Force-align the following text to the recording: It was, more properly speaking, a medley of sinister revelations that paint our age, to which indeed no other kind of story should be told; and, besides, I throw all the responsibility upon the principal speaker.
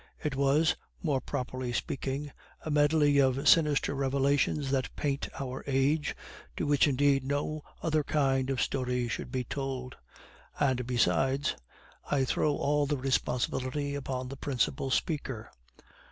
It 0.23 0.35
was, 0.35 0.75
more 1.03 1.21
properly 1.21 1.71
speaking, 1.73 2.31
a 2.65 2.71
medley 2.71 3.19
of 3.19 3.47
sinister 3.47 3.93
revelations 3.93 4.71
that 4.71 4.95
paint 4.95 5.29
our 5.39 5.63
age, 5.67 6.15
to 6.57 6.65
which 6.65 6.87
indeed 6.87 7.23
no 7.23 7.61
other 7.83 8.03
kind 8.03 8.49
of 8.49 8.63
story 8.63 9.07
should 9.07 9.31
be 9.31 9.43
told; 9.43 9.97
and, 10.59 10.87
besides, 10.87 11.55
I 12.09 12.25
throw 12.25 12.55
all 12.55 12.87
the 12.87 12.97
responsibility 12.97 13.93
upon 13.93 14.27
the 14.29 14.37
principal 14.37 14.89
speaker. 14.89 15.51